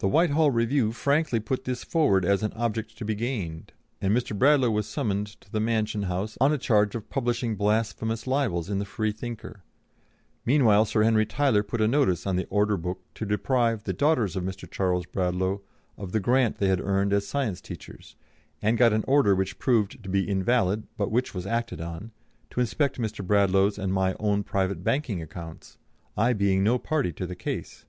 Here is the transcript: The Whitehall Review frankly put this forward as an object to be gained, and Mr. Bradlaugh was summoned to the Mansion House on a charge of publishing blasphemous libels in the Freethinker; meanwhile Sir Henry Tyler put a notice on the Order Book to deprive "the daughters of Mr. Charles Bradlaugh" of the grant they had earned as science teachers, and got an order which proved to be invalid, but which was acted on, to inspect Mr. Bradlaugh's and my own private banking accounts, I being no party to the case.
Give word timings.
The 0.00 0.08
Whitehall 0.08 0.50
Review 0.50 0.92
frankly 0.92 1.40
put 1.40 1.64
this 1.64 1.84
forward 1.84 2.26
as 2.26 2.42
an 2.42 2.52
object 2.52 2.98
to 2.98 3.04
be 3.06 3.14
gained, 3.14 3.72
and 3.98 4.14
Mr. 4.14 4.38
Bradlaugh 4.38 4.68
was 4.68 4.86
summoned 4.86 5.40
to 5.40 5.50
the 5.50 5.58
Mansion 5.58 6.02
House 6.02 6.36
on 6.38 6.52
a 6.52 6.58
charge 6.58 6.94
of 6.94 7.08
publishing 7.08 7.56
blasphemous 7.56 8.26
libels 8.26 8.68
in 8.68 8.78
the 8.78 8.84
Freethinker; 8.84 9.62
meanwhile 10.44 10.84
Sir 10.84 11.02
Henry 11.02 11.24
Tyler 11.24 11.62
put 11.62 11.80
a 11.80 11.88
notice 11.88 12.26
on 12.26 12.36
the 12.36 12.44
Order 12.50 12.76
Book 12.76 12.98
to 13.14 13.24
deprive 13.24 13.84
"the 13.84 13.94
daughters 13.94 14.36
of 14.36 14.44
Mr. 14.44 14.70
Charles 14.70 15.06
Bradlaugh" 15.06 15.60
of 15.96 16.12
the 16.12 16.20
grant 16.20 16.58
they 16.58 16.68
had 16.68 16.82
earned 16.82 17.14
as 17.14 17.26
science 17.26 17.62
teachers, 17.62 18.16
and 18.60 18.76
got 18.76 18.92
an 18.92 19.04
order 19.08 19.34
which 19.34 19.58
proved 19.58 20.02
to 20.04 20.10
be 20.10 20.28
invalid, 20.28 20.86
but 20.98 21.10
which 21.10 21.32
was 21.32 21.46
acted 21.46 21.80
on, 21.80 22.10
to 22.50 22.60
inspect 22.60 23.00
Mr. 23.00 23.26
Bradlaugh's 23.26 23.78
and 23.78 23.94
my 23.94 24.14
own 24.20 24.42
private 24.42 24.84
banking 24.84 25.22
accounts, 25.22 25.78
I 26.18 26.34
being 26.34 26.62
no 26.62 26.78
party 26.78 27.14
to 27.14 27.26
the 27.26 27.34
case. 27.34 27.86